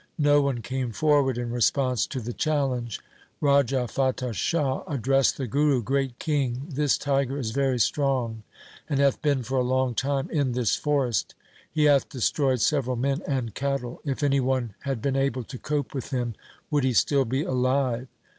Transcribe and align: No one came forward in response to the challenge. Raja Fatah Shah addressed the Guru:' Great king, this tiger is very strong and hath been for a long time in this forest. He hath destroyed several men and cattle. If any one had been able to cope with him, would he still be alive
No 0.17 0.41
one 0.41 0.63
came 0.63 0.91
forward 0.91 1.37
in 1.37 1.51
response 1.51 2.07
to 2.07 2.19
the 2.19 2.33
challenge. 2.33 2.99
Raja 3.39 3.87
Fatah 3.87 4.33
Shah 4.33 4.81
addressed 4.87 5.37
the 5.37 5.45
Guru:' 5.45 5.83
Great 5.83 6.17
king, 6.17 6.63
this 6.67 6.97
tiger 6.97 7.37
is 7.37 7.51
very 7.51 7.77
strong 7.77 8.41
and 8.89 8.99
hath 8.99 9.21
been 9.21 9.43
for 9.43 9.59
a 9.59 9.63
long 9.63 9.93
time 9.93 10.27
in 10.31 10.53
this 10.53 10.75
forest. 10.75 11.35
He 11.71 11.83
hath 11.83 12.09
destroyed 12.09 12.61
several 12.61 12.95
men 12.95 13.21
and 13.27 13.53
cattle. 13.53 14.01
If 14.03 14.23
any 14.23 14.39
one 14.39 14.73
had 14.79 15.03
been 15.03 15.15
able 15.15 15.43
to 15.43 15.59
cope 15.59 15.93
with 15.93 16.09
him, 16.09 16.33
would 16.71 16.83
he 16.83 16.93
still 16.93 17.23
be 17.23 17.43
alive 17.43 18.07